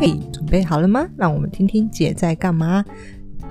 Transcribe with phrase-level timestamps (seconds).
[0.00, 1.06] 嘿，准备好了吗？
[1.14, 2.82] 让我们听听姐在干嘛。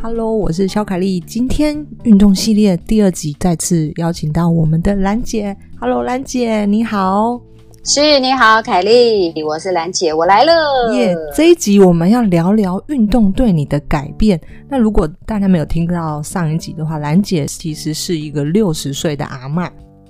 [0.01, 1.19] Hello，我是肖凯丽。
[1.19, 5.55] 今天运动系列第二集再次邀请到我们的兰姐。
[5.79, 7.39] Hello，兰姐你好。
[7.83, 10.51] 是，你好，凯丽，我是兰姐，我来了。
[10.95, 14.41] 耶，yeah, 这一集我们要聊聊运动对你的改变。
[14.67, 19.69] 那如果大家没有听到上一集的话，兰姐其实是一个六十岁的阿嬷。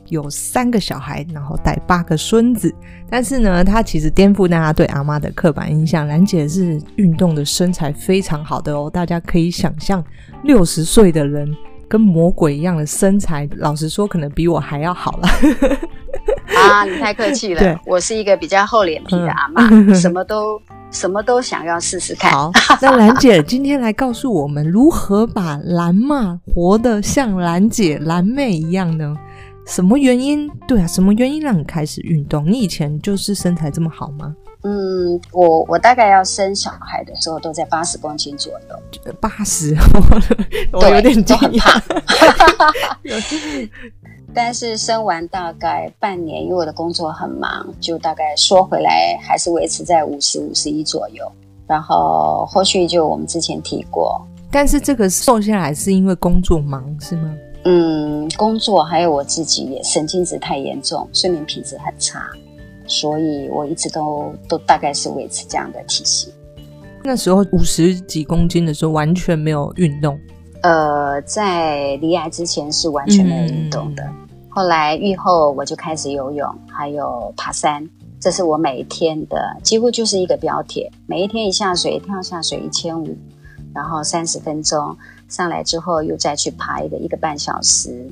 [0.10, 2.74] 有三个小孩，然后带八个孙子，
[3.10, 6.06] 但是呢，她其实颠覆大家对阿妈的刻板印象。
[6.08, 10.04] 兰姐是运动的身材非常好的哦，大家可以想象，
[10.44, 11.50] 六十岁的人
[11.88, 15.30] 跟魔鬼一样的身材，老实说，可能比我还要好了。
[16.58, 20.60] 啊，你太客气了，对我是一个比较厚脸皮的阿妈，嗯、什么都
[20.92, 22.32] 什么都想要试试看。
[22.32, 22.52] 好，
[22.82, 29.16] 那兰姐今天来告诉我们，如何把兰妈活得像兰姐、兰妹一样呢？
[29.70, 30.50] 什么原因？
[30.68, 32.44] 对啊，什么原因让你开始运动？
[32.52, 34.36] 你以前就是身材这么好吗？
[34.64, 39.14] 嗯，我我大概要生小孩的时候都在八十公斤左右。
[39.22, 39.78] 八十，
[40.74, 41.82] 我有点惊讶。
[44.34, 51.32] 但是生完大概半年，因为我的工作很忙，就大概说回来还是维持在五十五十一左右。
[51.68, 57.32] 然后后续就我们之前提过，但是这个瘦下来是因为工作忙是吗？
[57.66, 62.24] 嗯，工作还有我自己也神经质太严重，睡眠品质很差，
[62.88, 66.32] 所以我一直都都大概是维持这样的体型。
[67.04, 70.18] 那时候五十几公斤的时候完全没有运动。
[70.62, 77.88] 呃，在离癌之前是完全没有运动的，嗯、后来愈后我就开始游泳，还有爬山，
[78.22, 83.18] 这是我每一天的几乎就是一个标铁，每一天一下水跳下水一千五，
[83.74, 84.98] 然后三十分钟。
[85.30, 88.12] 上来之后又再去爬一个一个半小时，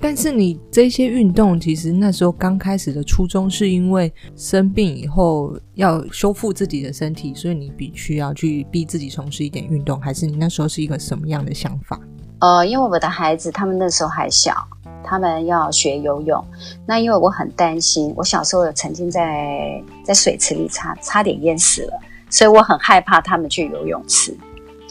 [0.00, 12.00] 但是你这些运动其实那时候刚开始的初衷是因为生病以后要修复自己的身体，所以你必须要去逼自己从事一点运动，还是你那时候是一个什么样的想法？
[12.40, 14.54] 呃，因为我的孩子他们那时候还小，
[15.02, 16.44] 他们要学游泳，
[16.86, 24.36] 那因为我很担心，我小时候有曾经在在水池里差差点淹死了，所以我很害怕他们去游泳池，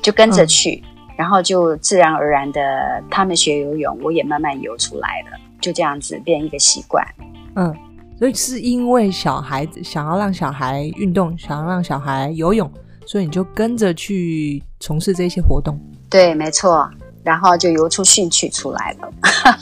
[0.01, 0.81] 就跟着去。
[0.85, 7.05] 嗯然后就自然而然的，他们学游泳，我也慢慢游出来了，就这样子变一个习惯。
[7.55, 7.75] 嗯，
[8.17, 12.71] 所以是因为小孩子想要让小孩运动，想要让小孩游泳，
[13.05, 15.79] 所以你就跟着去从事这些活动。
[16.09, 16.89] 对，没错。
[17.23, 19.09] 然后就游出兴趣出来了。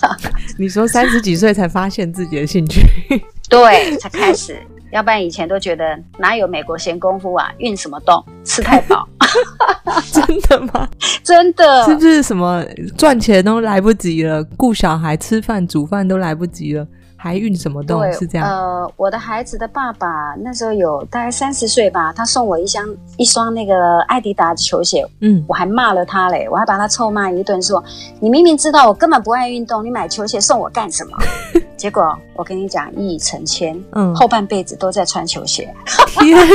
[0.58, 2.82] 你说三十几岁才发现自己的兴趣？
[3.48, 4.58] 对，才开始。
[4.92, 9.08] 要不然以前都觉得哪有美国闲工夫啊，运什么动，吃太饱。
[10.12, 10.88] 真的吗？
[11.24, 12.64] 真的，是不是什么
[12.98, 16.86] 赚钱都来不及了，顾小孩、吃饭、煮饭都来不及了？
[17.16, 18.00] 还运什么动？
[18.02, 18.48] 对是这样。
[18.50, 22.84] 呃，我的孩子的爸爸那时候有大概三十岁吧，他送我一箱
[23.18, 27.84] 一双那个艾迪达的球鞋，嗯，我还骂了他嘞，我还把他臭骂一顿，说
[28.20, 31.18] 你明明知道我根本不爱运动，你买球鞋送我干什么？
[31.82, 35.68] 结果我跟你讲，一语成千，嗯，后半辈子都在穿球鞋。
[36.22, 36.46] 天哪！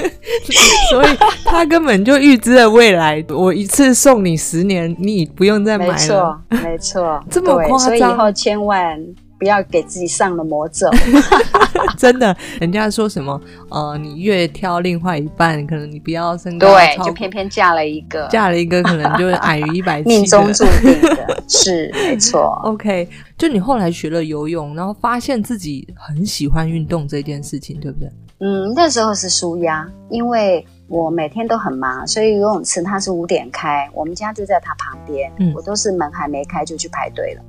[0.88, 1.06] 所以
[1.44, 5.92] 他根本就预知了未来，我一次送你十年，你不用再买了。
[5.92, 8.98] 没错，没错， 这么夸张，所以以后千万。
[9.38, 10.88] 不要给自己上了魔咒，
[11.96, 13.40] 真的，人家说什么？
[13.70, 22.60] 呃，你越挑另外一半，可能你不要身高，对，就偏偏嫁了一个，嫁了一个可能就矮于一百七， 命中注定的，是 没错。
[22.64, 28.10] OK，就你后来学了游泳，然后发现自己很喜欢运动这件事情，对不对？
[28.40, 37.42] 嗯，那时候是舒压，因为我每天都很忙，所以游泳池它是五点开，我们家就在它旁边，嗯，我都是门还没开就去排队了。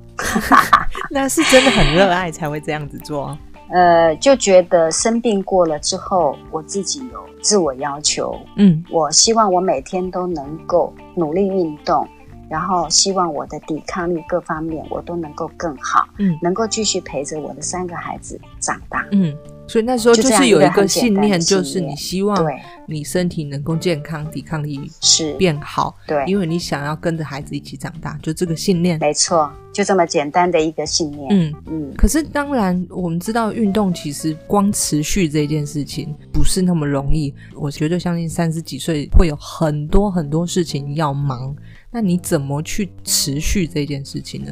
[1.09, 3.37] 那是真的很热爱才会这样子做，
[3.71, 12.07] 呃，就觉得生病过了之后，我自己有自我要求，嗯，我希望我每天都能够努力运动，
[12.49, 19.35] 然后希望我的抵抗力各方面我都能够更好，嗯，能够继续陪着我的三个孩子长大，嗯。
[19.69, 22.43] 所以那时候就是有一个信念，就是你希望
[22.87, 31.27] 你身体能够健康，抵抗力是变好，对，因为你想要跟着孩子一起长大，就这个信念，没错，就这么简单的一个信念。
[31.29, 31.93] 嗯嗯。
[31.95, 37.31] 可是当然，我们知道运动其实光持续这件事情不是那么容易。
[37.53, 41.55] 我绝对相信三十几岁会有很多很多事情要忙，
[41.91, 44.51] 那你怎么去持续这件事情呢？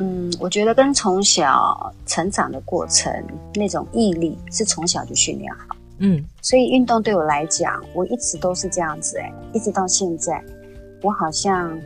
[0.00, 3.12] 嗯，我觉得跟从小成长的过程
[3.54, 5.76] 那种毅力是从小就训练好。
[5.98, 10.42] 嗯，所以运动对我来讲，我一直都是这样子哎，一直到现在，
[11.02, 11.78] 我好像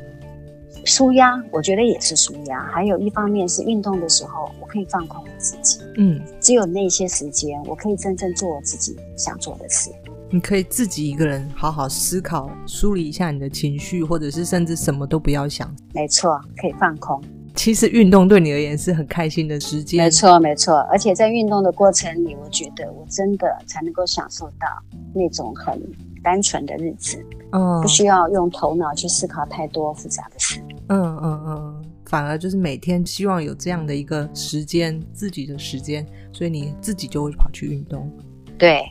[0.85, 2.65] 舒压，我觉得也是舒压。
[2.73, 5.81] 还有一方面是运动的时候，我可以放空我自己。
[5.97, 9.91] 嗯，只有那些时间，我可以真正做我自己想做的事。
[10.31, 15.75] 你可以自己一个人好好思考、梳理一下你的情绪，或者是甚至什么都不要想。
[15.93, 17.21] 没错，可以放空。
[17.55, 20.05] 其实运动对你而言是很开心的时间。
[20.05, 20.79] 没错，没错。
[20.91, 24.67] 而且在运动的过程里，我觉得我真的才能够享受到
[25.15, 25.81] 那种很
[26.23, 27.25] 单纯的日子。
[27.53, 30.61] 嗯，不需要用头脑去思考太多复杂的事。
[30.89, 38.11] 嗯嗯嗯，反而就是每天希望有这样的一个时间，自己的时间，所以你自己就会跑去运动。
[38.59, 38.83] 对，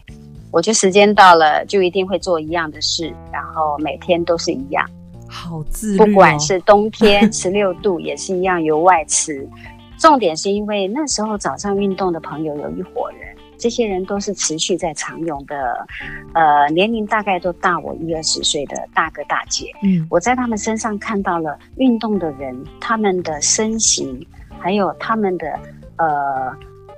[0.49, 4.89] 我觉得时间到了，就一定会做一样的事，然后每天都是一样。
[5.33, 9.49] 好自律哦，不管是冬天十六度，也是一样由外吃。
[9.97, 15.87] 重点是因为那时候早上运动的朋友有一伙人，这些人都是持续在长泳的，
[16.33, 19.71] 呃，年龄大概都大我一二十岁的大哥大姐。
[19.81, 24.25] 嗯，我在他们身上看到了运动的人，他们的身形，
[24.59, 25.59] 还有他们的
[25.97, 26.53] 呃，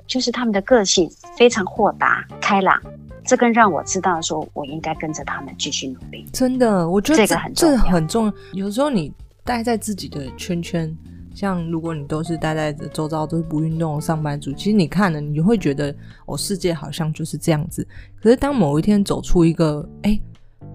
[0.08, 2.82] 就是他们的个性非常豁达开朗。
[3.26, 6.26] 这更让我知道，说我应该跟着他们继续努力。
[6.32, 8.34] 真的，我觉得这，这个很重要，这很重要。
[8.54, 9.12] 有时候你
[9.44, 10.96] 待在自己的圈圈，
[11.34, 15.94] 像如果你都是待在周遭都是不运动的上班族，其实你看了，你会觉得
[16.26, 17.88] 哦，世界好像就是这样子。
[18.22, 20.20] 可是当某一天走出一个，哎。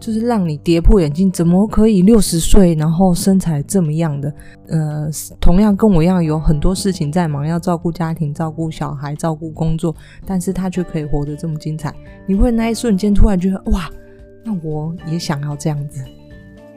[0.01, 4.33] 就是让你跌破眼镜，怎么可以六十岁，然后身材这么样的？
[4.69, 9.95] 呃，同样跟我一样有很多事情在忙，要照顾家庭、照顾小孩、照顾工作，
[10.25, 11.95] 但是他却可以活得这么精彩。
[12.27, 13.91] 你会那一瞬间突然觉得，哇，
[14.43, 16.03] 那我也想要这样子。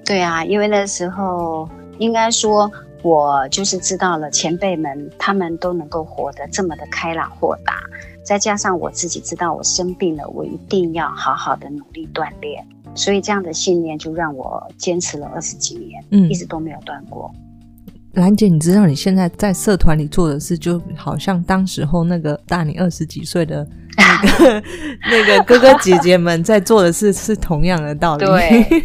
[0.06, 2.70] 对啊，因为那时候应该说，
[3.02, 7.76] 我就是知道了前辈们他们都能够活得这么的开朗豁达，
[8.22, 12.68] 再加上我自己知道我生病了，我一定要好好的努力锻炼。
[12.96, 17.32] 所以这样的信念就让我坚持了二十几年，嗯，一直都没有断过。
[18.14, 23.68] 兰姐，你知道你现在在社团里做的事，就好像当时候那个大你二十几岁的
[23.98, 24.64] 那个
[25.10, 28.24] 那个哥哥姐姐们在做的事是同样的道理。
[28.24, 28.84] 对，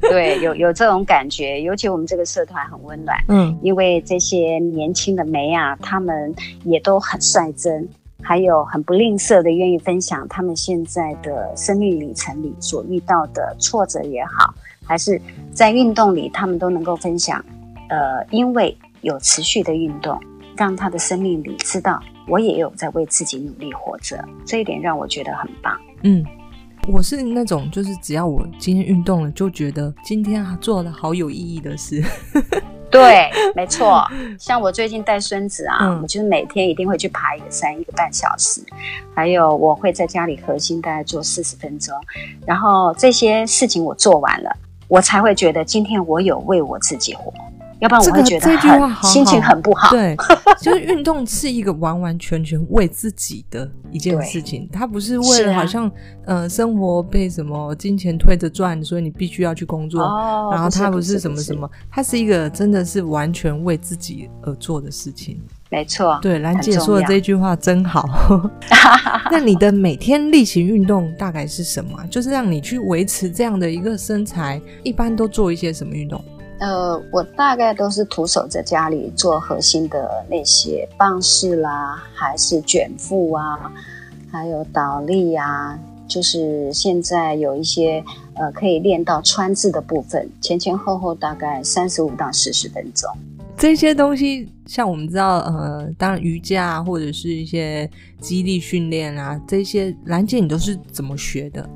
[0.00, 1.60] 对，有有这种感觉。
[1.60, 6.34] 尤其我们这个社团很温暖，嗯，因为这些年轻的梅啊，他们
[6.64, 7.86] 也都很率真。
[8.22, 15.20] 还有很不吝啬的愿意分享他们现在的生命里程里所遇到的挫折也好，还是
[15.52, 17.44] 在运动里，他们都能够分享。
[17.88, 20.20] 呃，因为有持续的运动，
[20.56, 25.76] 让他的生命里知道我也有在为自己努力活着，这一点让我觉得很棒。
[26.02, 26.24] 嗯，
[26.86, 32.00] 我是那种就是只要我今天运动了，就觉得今天啊做了好有意义的事。
[32.90, 34.04] 对，没错。
[34.38, 38.60] 像我最近带孙子啊，嗯、我就是每天一定会去爬一个山，一个半小时。
[39.14, 41.94] 还有，我会在家里核心大概做四十分钟。
[42.46, 44.50] 然后这些事情我做完了，
[44.88, 47.32] 我才会觉得今天我有为我自己活。
[47.80, 49.90] 要不然我会觉得很、这个、这句话好好心情很不好。
[49.90, 50.16] 对，
[50.60, 55.92] 就是运动是一个完完全全为自己的一件事情，它不是为了好像、啊、
[56.26, 60.02] 呃生活被什么金钱推着转，所以你必须要去工作。
[60.02, 65.40] 哦、然后它不是什么什么，它是一个真的是完全为自己而做的事情。
[65.70, 68.04] 没错，对，兰姐说的这句话真好。
[69.30, 71.96] 那你的每天例行运动大概是什么？
[72.10, 76.22] 就是让你去维持这样的一个身材，一般都做一些什么运动？
[76.60, 83.72] 呃，我大概都是徒手在家里做核心的那些棒式啦，还是卷腹啊，
[84.30, 88.04] 还有倒立啊，就是现在有一些
[88.34, 93.10] 呃可以练到穿字的部分，前前后后大概三十五到四十分钟。
[93.56, 97.88] 这些东西，像我们知道，呃，当然瑜伽或者是一些
[98.20, 101.66] 肌力训练啊，这些兰姐你都是怎么学的？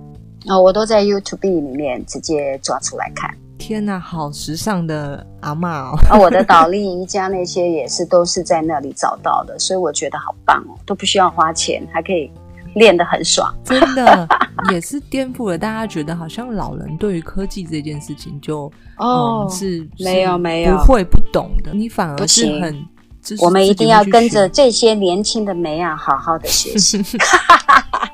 [0.46, 3.34] 哦，我都在 YouTube 里面直接抓出来看。
[3.66, 5.98] 天呐，好时尚的阿嬷哦！
[6.10, 12.30] 啊，我的倒立瑜伽那些也是都是在那里找到的，所以我觉得好棒哦，都不需要花钱，还可以
[12.74, 13.50] 练得很爽。
[13.64, 14.28] 真的
[14.70, 22.84] 也是颠覆了大家觉得好像老人对于科技这件事情就哦、嗯、是没有没有不会不懂的，你反而是很
[23.40, 27.02] 我们一定要跟着这些年轻的梅啊好好的学习。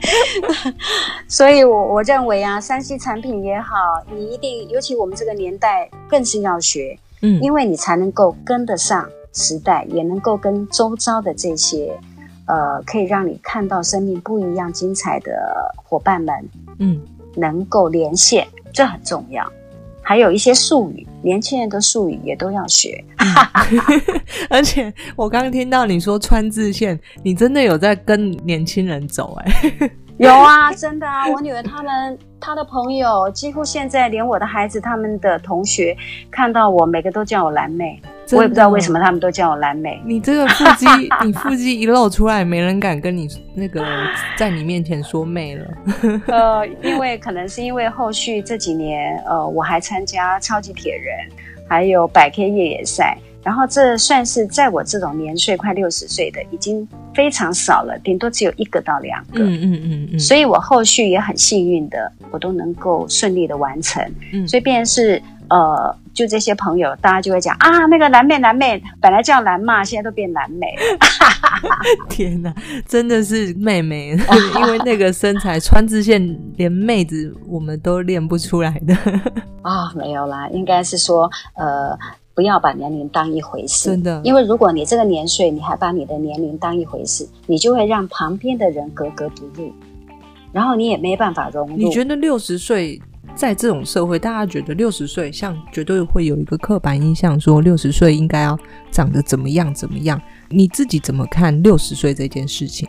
[1.28, 3.76] 所以我，我我认为啊三 C 产品也好，
[4.10, 11.98] 你一定，尤其我们这个年代，更是要学，嗯，因为你才能够跟得上时代，也能够跟周遭的这些，
[12.46, 15.32] 呃，可以让你看到生命不一样精彩的
[15.76, 16.34] 伙伴们，
[16.78, 17.00] 嗯，
[17.34, 19.50] 能够连线，这很重要。
[20.02, 23.02] 还有一些术语，年轻人的术语也都要学。
[24.50, 29.90] 而且，我刚听到你说川字线，你真的有在跟年轻人走哎、
[30.26, 35.96] 有啊，真的啊，我女儿他们她的朋友，几乎现在连我的孩子他们的同学
[36.30, 38.00] 看到我，每个都叫我蓝妹。
[38.30, 40.00] 我也不知道为什么他们都叫我蓝妹。
[40.06, 40.86] 你这个腹肌，
[41.24, 43.84] 你腹肌一露出来，没人敢跟你那个
[44.36, 45.66] 在你面前说妹了。
[46.28, 51.14] 呃，因为可能是因为后续这几年，呃，我还参加超级铁人，
[51.68, 53.18] 还有百 K 越野赛。
[53.42, 59.42] 然后这算是在我这种年岁快六十岁的，已经非常少了，顶多只有一个到两个。
[59.42, 60.18] 嗯嗯嗯嗯。
[60.18, 64.02] 所以我后续也很幸运的，我都能够顺利的完成。
[64.32, 64.46] 嗯。
[64.46, 70.66] 所以便是呃，就这些朋友，大家就会讲啊，那个蓝妹蓝妹，本来叫蓝嘛，现在都变蓝妹。
[72.08, 72.54] 天哪，
[72.86, 74.16] 真的是妹妹，
[74.56, 78.94] 因为那个身材穿字线，连妹子我们都练不出来的。
[79.62, 81.98] 啊、哦，没有啦，应该是说呃。
[82.34, 84.20] 不要把年龄当一回事，真的。
[84.24, 89.72] 因为如果你这个年岁，你还把你的年龄当一回事，你就会让旁边的人格格不入，
[90.52, 91.76] 然后你也没办法融入。
[91.76, 93.00] 你觉得六十岁
[93.34, 98.58] 在这种社会，大家觉得六十岁像绝对会有一个刻板印象，说六十岁应该要
[98.90, 100.20] 长得怎么样怎么样？
[100.48, 102.88] 你自己怎么看六十岁这件事情？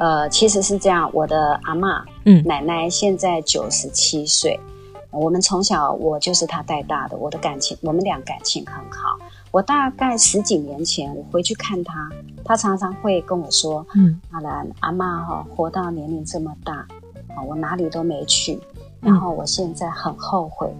[0.00, 4.58] 呃，其实是这样，我的阿嬷，嗯，奶奶现在九十七岁。
[5.10, 9.18] 我们从小，我就是他带大的，我的感情，我们俩感情很好。
[9.50, 12.10] 我大概十几年前，我回去看他，
[12.44, 16.86] 他常常会跟我说：“嗯，阿兰阿嬷哈，活到年龄这么大，
[17.34, 18.60] 啊，我哪里都没去，
[19.00, 20.70] 然后我现在很后悔。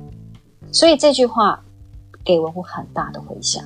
[0.60, 1.58] 嗯”所以这句话
[2.22, 3.64] 给我很大的回响。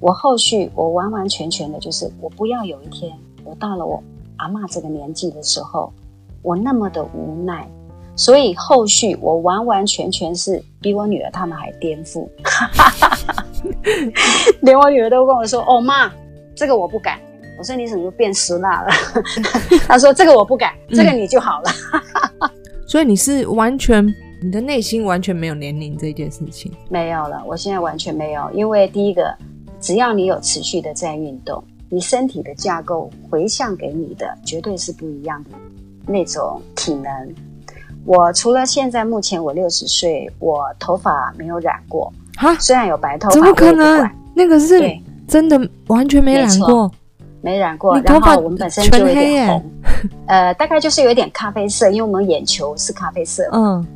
[0.00, 4.02] 我后续我完完全全的就是，我不要有一天我到了我
[4.36, 5.90] 阿嬷这个年纪的时候，
[6.42, 7.66] 我那么的无奈。
[8.18, 12.28] 所以后续我完完全全是比我女儿他们还颠覆，
[14.60, 16.12] 连我女儿都跟我说：“哦妈，
[16.56, 17.20] 这个我不敢。”
[17.56, 18.88] 我说：“你怎么变死辣了？”
[19.86, 21.70] 她说：“这个我不敢，这个你就好了。
[22.40, 22.50] 嗯
[22.88, 24.04] ”所以你是完全
[24.42, 29.32] 你的内心完全没有年龄这件事情没有了，我现在完全没有，因为第一个，
[29.80, 35.50] 只要你有持续的在运动，你身体的架构回向给你的绝对是不一样的
[36.04, 37.12] 那种体能。
[38.08, 44.10] 我除了现在目前我六十岁，我头发没有染过哈，虽然有白头发，怎么可能？
[44.32, 44.80] 那个是
[45.26, 46.90] 真的完全没染过，
[47.42, 48.00] 没染过。
[48.00, 49.62] 然后我们本身就有点红，
[50.26, 53.46] 呃，大概就是有点咖啡色，因为我们眼球是咖啡色。
[53.52, 53.86] 嗯，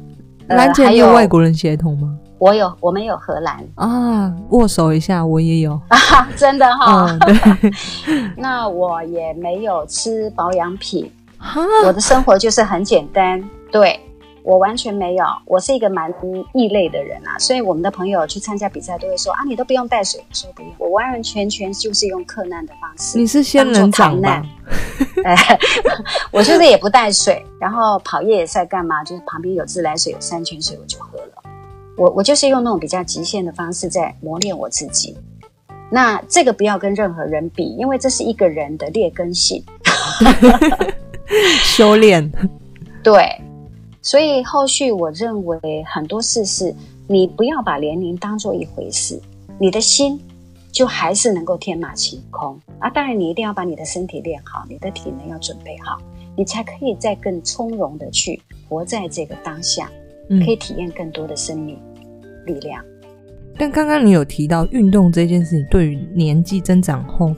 [0.49, 2.15] 兰姐有外国人血统吗？
[2.37, 7.07] 我有，我们有荷兰啊，握手一下，我也有 啊，真的哈。
[7.09, 7.73] 嗯，对，
[8.37, 11.11] 那我也没有吃保养品，
[11.85, 13.43] 我的生活就是很简单。
[13.71, 13.99] 对，
[14.43, 16.13] 我完全没有，我是一个蛮
[16.55, 23.19] 异类的人啊，所以我们的朋友去参加比赛都会说啊，你都不用带水，我说不用，我完完全全就是用克难的方式。
[23.19, 24.43] 你是仙人掌吗？
[26.31, 29.03] 我就是也不带水，然后跑越野赛干嘛？
[29.05, 31.43] 就是旁边有自来水，有山泉水，我就喝了。
[31.97, 35.17] 我我就是用那种比较极限的方式在磨练我自己。
[35.91, 39.63] 那这个不要跟任何人比，因为这是一个人的劣根性，
[41.65, 42.31] 修炼。
[43.03, 43.25] 对。
[44.05, 46.75] 所以后续我认为很多事是，
[47.07, 49.17] 你不要把年龄当做一回事，
[49.61, 50.21] 你的心
[50.73, 52.91] 就还是能够天马行空啊！
[52.91, 56.03] 当然你一定要把你的身体练好，你的体能要准备好，
[56.37, 59.89] 你才可以再更从容的去活在这个当下，
[60.45, 61.79] 可以体验更多的生命
[62.45, 62.83] 力量。
[62.83, 63.09] 嗯。
[63.57, 67.33] 但刚刚你有提到运动这件事情，对于年纪增长后。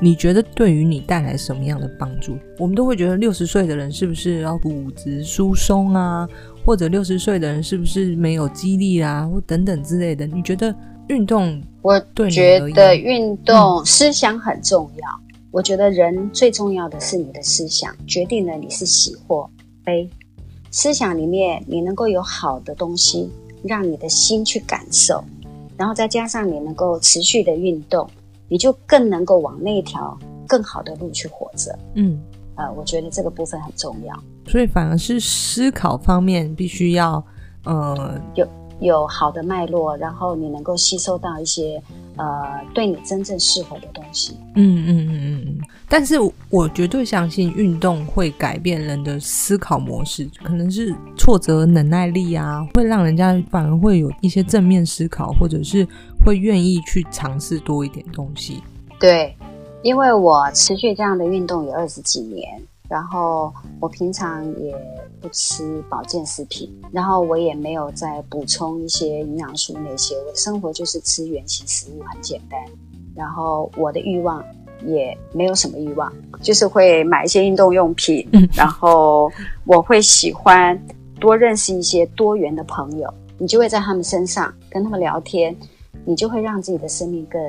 [0.00, 2.36] 你觉得对于你带来什么样的帮助？
[2.58, 6.28] 我们都会觉得六十岁的人是不是要骨质疏松啊，
[6.64, 10.26] 或者六十岁的人是不是没有肌力啊，或等等之类的？
[10.26, 10.74] 你觉得
[11.08, 11.62] 运动？
[11.82, 11.98] 我
[12.30, 15.08] 觉得运动思想很重要。
[15.50, 19.48] 我觉得人最重要的是你的思想，决定了你是喜或
[19.84, 20.08] 悲。
[20.70, 23.30] 思想里面你能够有好的东西，
[23.62, 25.22] 让你的心去感受，
[25.76, 28.10] 然后再加上你能够持续的运动。
[28.54, 31.76] 你就更能够往那条更好的路去活着。
[31.94, 32.22] 嗯，
[32.54, 34.16] 呃，我觉得这个部分很重要。
[34.46, 37.20] 所以反而是思考方面必须要，
[37.64, 38.46] 呃，有
[38.78, 41.82] 有好的脉络，然后你能够吸收到一些
[42.16, 44.36] 呃对你真正适合的东西。
[44.54, 45.58] 嗯嗯嗯嗯。
[45.88, 46.16] 但是
[46.50, 55.86] 我绝对相信运动会改变人的思考模式，可能是挫折忍耐力啊，会让人家反而会有一些正面思考，或者是。
[56.24, 58.62] 会愿意去尝试多一点东西，
[58.98, 59.36] 对，
[59.82, 62.62] 因为我持续这样的运动有二十几年，
[62.94, 64.72] 然后我平常也
[65.20, 72.60] 不吃保健食品，然后我也没有再补充一些营养素那些，我的生活就是吃原型食物，很简单。
[73.16, 74.44] 然后我的欲望
[74.86, 79.28] 也没有什么欲望，就是会买一些运动用品，嗯、然后
[79.64, 80.80] 我会喜欢
[81.18, 85.52] 多认识一些多元的朋友，你就会在他们身上跟他们聊天，
[86.04, 87.42] 你就会让自己的生命更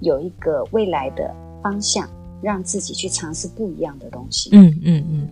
[0.00, 2.06] 有一个未来的方向，
[2.42, 4.50] 让自己去尝试不一样的东西。
[4.52, 5.28] 嗯嗯嗯。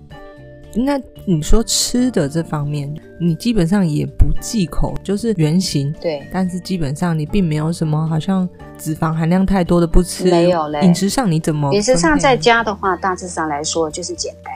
[0.84, 5.92] 那你说吃的这方面，你基本上也不忌口，就是原型。
[6.00, 6.22] 对。
[6.30, 8.46] 但是基本上你并没有什么好像
[8.76, 10.30] 脂肪含量太多的不吃。
[10.30, 10.82] 没有嘞。
[10.82, 11.72] 饮食上你怎么？
[11.74, 14.52] 饮食上在家的话，大致上来说就是简单。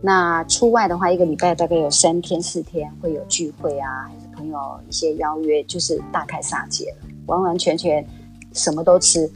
[0.00, 4.58] 那出外的话，一个礼拜大概有三天四天会有聚会啊，还是朋友
[4.88, 8.04] 一些邀约，就是大开杀戒了，完完全全。
[8.58, 9.30] 什么都吃，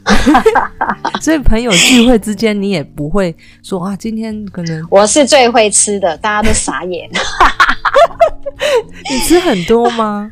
[1.21, 7.09] 所以朋友聚会之间，你也不会说啊，今天可能 我是最会吃的，大家都傻眼。
[9.09, 10.31] 你吃很多吗？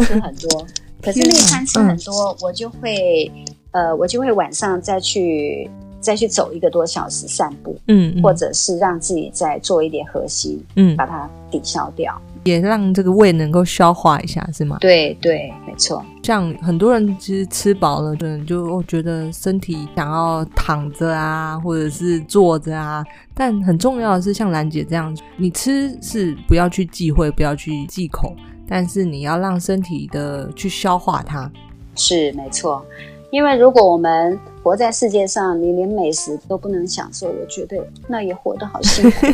[0.00, 0.66] 吃很多，
[1.02, 3.30] 可是那餐吃很多，嗯、我就会
[3.70, 5.68] 呃，我就会晚上再去
[6.00, 12.20] 再去走一个多小时散步，嗯，嗯，或者是让自己再做一点核心，嗯，把它抵消掉。
[12.46, 14.78] 也让这个胃能够消化一下，是吗？
[14.80, 16.02] 对对，没错。
[16.22, 23.04] 像很多人其实吃饱了，可能就觉得身体想要躺着啊，或者是坐着啊。
[23.34, 28.34] 但很重要的是，像兰姐这样，你吃是不要去忌讳，不要去忌口，
[28.66, 31.50] 但是你要让身体的去消化它。
[31.94, 32.84] 是，没错。
[33.30, 37.76] 因为如果我们活在世界上，你连美食都不能享受，我觉得
[38.08, 39.26] 那也活得好辛苦。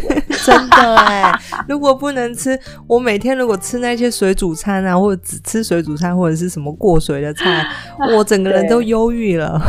[0.44, 1.32] 真的哎，
[1.68, 7.66] 如果不能吃，我每天如果吃那些水煮餐啊，或者只吃水煮餐，或者是什么过水的菜，
[8.16, 9.60] 我整个人都忧郁了。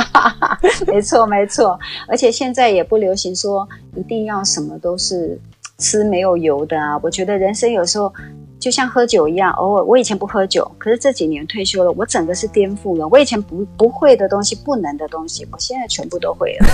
[0.86, 1.78] 没错，没错。
[2.08, 5.38] 而且现在也不流行说一定要什么都是
[5.80, 7.00] 吃没有油的啊。
[7.02, 8.12] 我觉得人生有时候。
[8.60, 13.08] 就像喝酒一样，偶尔我以前不喝酒，可是这几年退休了，我整个是颠覆了。
[13.08, 16.66] 我以前不不会的东西，不能的东西，我现在全部都会了。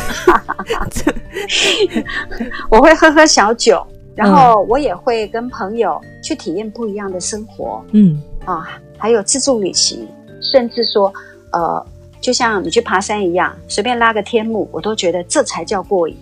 [2.73, 3.87] 我会喝喝小酒，
[4.17, 7.81] 然后我也会跟朋友去体验不一样的生活。
[7.93, 8.67] 嗯啊，
[8.99, 10.09] 还有自助旅行，
[10.41, 11.15] 甚至说，
[11.53, 11.87] 呃，
[12.21, 16.17] 就像你去爬山一样，随便拉个天幕，我都觉得这才叫过瘾。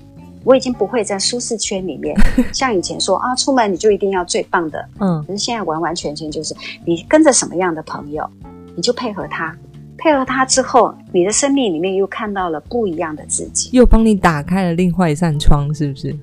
[0.44, 2.14] 我已经不会在舒适圈里面，
[2.52, 8.28] 像以前说啊，出门你就一定要最棒的，嗯，可是现在完完全全就是你跟着什么样的朋友，
[8.76, 9.56] 你就配合他，
[9.96, 16.14] 配合他之后，你的生命里面又看到了不一样的自己，又帮你打开了另外一扇窗，是不是？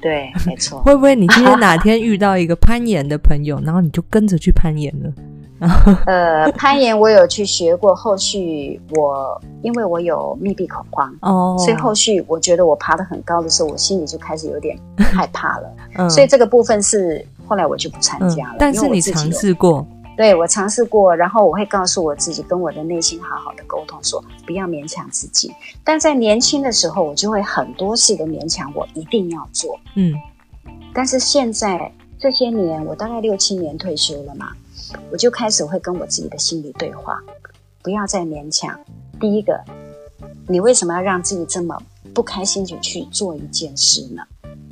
[0.00, 0.80] 对，没错。
[0.84, 5.10] 会不会你今天 哪天遇到一个攀岩的朋友，然后你就跟着去攀岩了？
[6.06, 15.72] 呃，攀岩我有去学过，后续我因为我有密闭恐慌哦，所以后续我觉得我爬得很高的时候，我心里就开始有点害怕了。
[15.96, 18.54] 嗯，所以这个部分是后来我就不参加了。
[18.54, 19.86] 嗯，但是你尝试过？
[20.16, 25.52] 对，我尝试过，然后我会告诉我自己，跟我的内心好好的沟通说，说不要勉强自己。
[25.84, 29.78] 但在年轻的时候，我就会很多事都勉强我一定要做。
[29.94, 30.14] 嗯，
[30.94, 34.48] 但是现在这些年，我大概六七年退休了嘛。
[35.10, 37.22] 我就开始会跟我自己的心里对话，
[37.82, 38.78] 不要再勉强。
[39.20, 39.58] 第一个，
[40.48, 41.76] 你为什么要让自己这么
[42.14, 44.22] 不开心就去做一件事呢？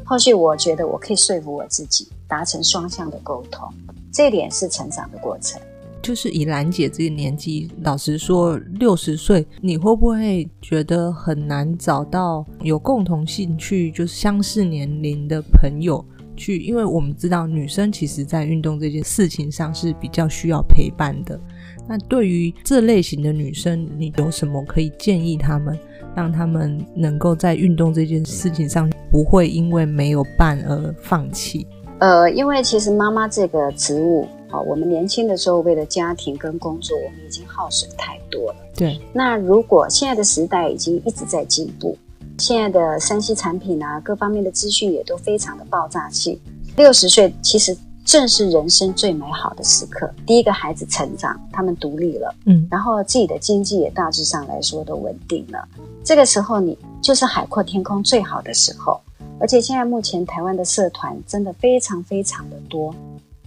[0.05, 3.67] 后续我觉得我可以说服我自己，达成双向的沟通，
[4.13, 5.61] 这点是成长的过程。
[6.03, 16.05] 就是以兰姐这个年纪，老实说，六十岁，你会不会觉得很难找到有共同兴趣，就是相似年龄的朋友？
[16.37, 21.39] 去，因为我们知道女生其实在运动这件事情上是比较需要陪伴的。
[21.87, 25.79] 那对于这类型的女生，你有什么可以建议她们，
[26.17, 31.67] 让她们能够在运动这件事情上不会因为没有伴而放弃？
[31.99, 38.57] 呃，因为其实妈妈这个职务，啊，我们年轻的时候为了家庭跟工作，我们已经耗损太多了。
[38.75, 38.99] 对。
[39.13, 41.97] 那如果现在的时代已经一直在进步。
[42.39, 46.39] 现在的三 C 产品啊，各方面的资讯也都非常的爆炸性。
[46.77, 50.13] 六十岁其实正是人生最美好的时刻。
[50.27, 55.69] 第一个孩子成长，他们独立了，嗯，然后自己的经济也大致上来说都稳定了。
[56.03, 59.01] 这个时候你就是海阔天空最好的时候。
[59.41, 62.95] 而且现在目前台湾的社团真的非常非常的多，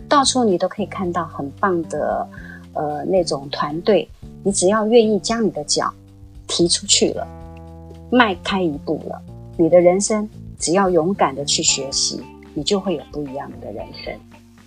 [0.09, 2.27] 到处你都可以看到很棒的
[2.73, 4.07] 呃那种团队。
[4.43, 5.93] 你只要愿意将你的脚
[6.47, 7.27] 提出去了。
[8.11, 9.21] 迈开一步了，
[9.57, 12.21] 你的人生只要勇敢的去学习，
[12.53, 14.13] 你就会有不一样的人生。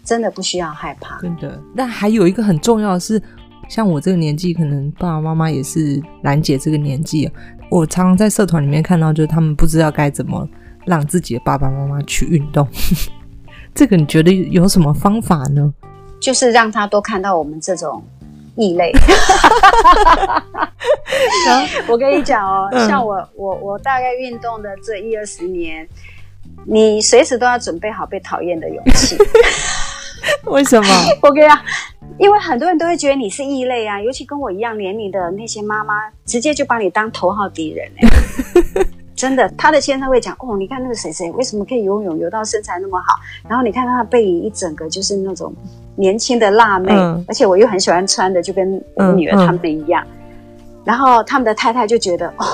[0.03, 1.21] 真的不需要害怕。
[1.21, 1.61] 真的。
[1.75, 3.23] 那还有一个很重要的是，
[3.69, 7.31] 像我这个年纪，可能爸爸妈妈也是兰姐这个年纪，
[7.71, 10.49] 我常常在社团里面看到，就是他们不知道该怎么
[10.85, 12.67] 让自己的爸爸妈妈去运动。
[13.73, 15.73] 这个你觉得有什么方法呢？
[16.21, 18.03] 就是让他多看到我们这种
[18.61, 18.93] 异类。
[21.89, 25.89] 我跟你讲哦，嗯、像我我我大概运动的这一二十年，
[26.67, 29.17] 你随时都要准备好被讨厌的勇气。
[30.45, 30.89] 为什么？
[31.23, 31.59] 我跟你讲，
[32.19, 35.95] 因为很多人都会觉得你是异类啊，尤其跟我一样年龄的那些妈妈，
[36.27, 38.87] 直接就把你当头号敌人哎、欸。
[39.17, 43.17] 真的，他的先生会讲哦，你看那个谁谁为什么可以游泳游到身材那么好？
[43.49, 45.53] 然后你看他的背影一整个就是那种
[46.01, 50.03] 年轻的辣妹，嗯、而且我又很喜欢穿的，就跟我女儿他们一样。
[50.05, 50.17] 嗯
[50.57, 52.45] 嗯、然后他们的太太就觉得哦，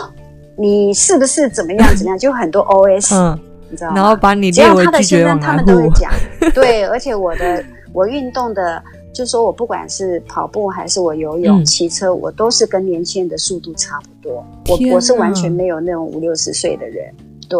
[0.57, 2.19] 你是不是怎么样怎么样？
[2.21, 3.39] 就很多 OS，、嗯、
[3.71, 3.97] 你知道吗？
[3.97, 6.11] 然后把你只要他的先生他们都会讲，
[6.53, 8.83] 对，而且我的我运动的。
[9.17, 14.45] 就是说我不管是跑步还是我游泳、骑、嗯、车，我都是跟年轻人的速度差不多。
[14.69, 17.11] 我我是完全没有那种五六十岁的人。
[17.49, 17.59] 对，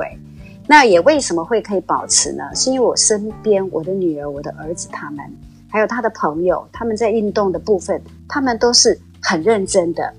[0.67, 2.45] 那也为什么会可以保持呢？
[2.55, 5.25] 是因为我身边我的女儿、我的儿子他们，
[5.69, 10.13] 还有他的朋友，他们在运动的部分，他们都是很认真的。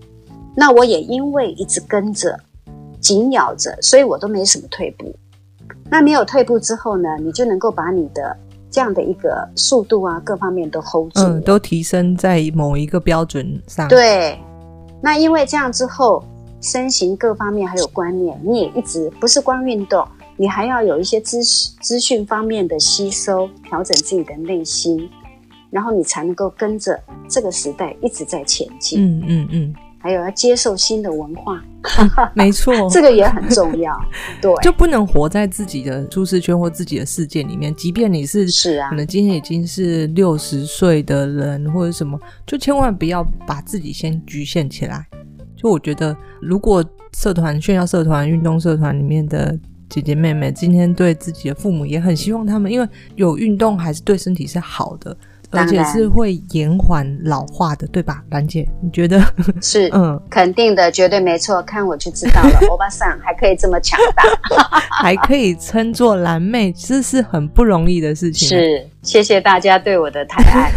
[0.55, 2.39] 那我也因为一直跟着、
[2.99, 5.15] 紧咬着，所以我都没什么退步。
[5.89, 8.37] 那没有退步之后呢，你就能够把你的。
[8.69, 13.87] 这样的一个速度啊，各方面都 hold 住，嗯，都提升在某一个标准上。
[13.87, 14.37] 对，
[15.01, 16.23] 那因为这样之后，
[16.61, 20.05] 身形各方面还有观念，你也一直不是光运动，
[20.35, 25.09] 你还要有一些知识、资讯方面的吸收，调整自己的内心，
[25.77, 28.99] 然后你才能够跟着这个时代一直在前进。
[28.99, 29.75] 嗯嗯嗯。
[29.99, 31.61] 还有要接受新的文化，
[32.33, 33.93] 没错， 这个也很重要。
[34.41, 37.75] 对，就不能活在自己的舒适圈或自己的世界里面。
[37.75, 45.05] 即便你是是啊，可能今天已经是六十岁的人或者什么，就千万不要把自己先局限起来。
[45.55, 49.59] 就我觉得，如果社团、炫耀社团、运动社团里面的
[49.89, 55.17] 姐姐妹妹，今天对自己的父母也很希望他们，因为有运动还是对身体是好的。
[55.51, 58.67] 而且是会延缓老化的，对吧，兰姐？
[58.81, 59.21] 你觉得
[59.61, 59.89] 是？
[59.93, 61.61] 嗯，肯定的，绝对没错。
[61.63, 64.23] 看我就知道了， 欧巴桑还可以这么强大，
[65.01, 68.47] 还可以称作蓝妹，这是很不容易的事情。
[68.47, 70.71] 是，谢谢大家对我的抬爱。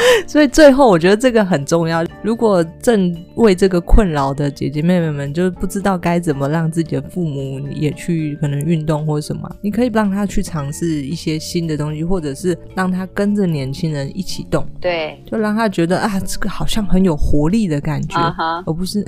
[0.26, 2.04] 所以最后，我觉得这个很重要。
[2.22, 18.62] 如果正为这个困扰的姐姐妹妹们，就是不知道该怎么让自己的父母也去可能运动或什么，你可以让他去尝试一些新的东西，或者是让他跟着年轻人一起动，对，就让他觉得啊，这个好像很有活力的感觉，uh huh.
[18.66, 19.04] 而不是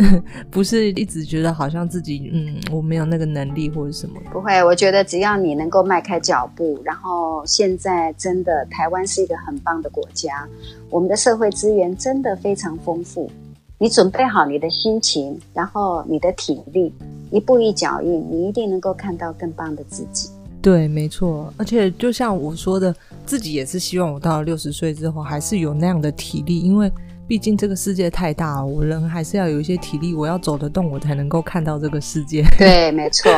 [0.50, 4.14] 不是一直觉得好像自己嗯，我没有那个能力或者什么。
[4.32, 10.46] 不会，我觉得只要你能够迈开脚步，然后现在真的台湾是一个很棒的国家，
[10.90, 13.30] 我们的社会资源真的非常丰富。
[13.78, 16.92] 你准备好你的心情，然后你的体力，
[17.30, 20.28] 一步一脚印，你一定能够看到更棒的自己。
[20.60, 26.90] 对，没错，而且就像我说的，自己也是希望我到了六十岁之后还是有那样的体力，因为。
[27.28, 32.42] 毕竟这个世界太大了，我人还是要有一些体力，我要走得动，我才能够看到这个世界。
[32.56, 33.30] 对，没错，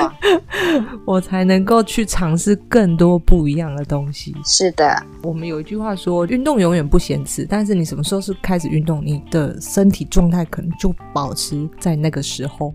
[1.04, 4.32] 我才能够去尝试更多不一样的东西。
[4.44, 12.72] 是的，我们有一句话说，运动永远不嫌迟，但是你什么时候是开始运动，你的身体状态可能就保持在那个时候。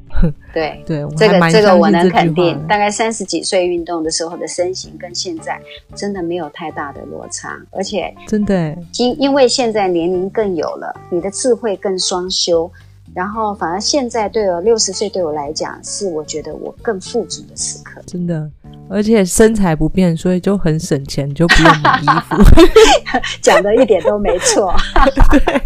[0.54, 5.58] 对 对，这个这个我能肯定，大概三十几岁运动的时候的身形跟现在
[5.96, 10.94] 真的没有太大的落差，而且真的因因为现在年龄更有了。
[11.10, 12.70] 你的智慧更双修，
[13.14, 18.50] 然后反而现在对我六十岁对我来讲，是我觉得我更富足的时刻，真的，
[18.90, 22.36] 而且身材不变，所以就很省钱，就不用买衣服，
[23.42, 24.74] 讲的一点都没错。
[25.32, 25.62] 对，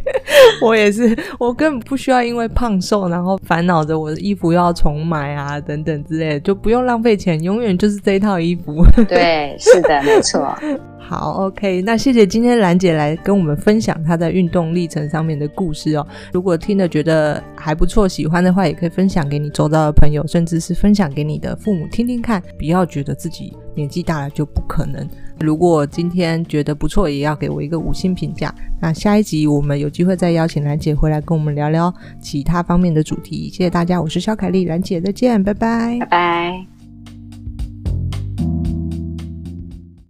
[0.61, 8.85] 我也是，我根本不需要因为胖瘦，然后烦恼着我的衣服要重买啊等等之类的，就不用浪费钱，永远就是这一套衣服。
[9.07, 10.55] 对，是的，没错。
[11.09, 16.05] 好，OK，那谢谢今天兰姐来跟我们分享她在运动历程上面的故事哦。
[16.31, 22.39] 如果听了觉得还不错、喜欢的话，也可以分享给你周遭的朋友，甚至是分享给你的父母听听看。
[22.59, 25.03] 不要觉得自己年纪大了就不可能。
[25.39, 28.53] 如果今天觉得不错，也要给我一个五星评价。
[28.79, 31.91] 那下一集我们有机会再邀请兰姐回来跟我们聊聊
[32.21, 33.49] 其他方面的主题。
[33.49, 36.78] 谢谢大家，我是肖凯丽，兰姐再见，拜拜，拜拜。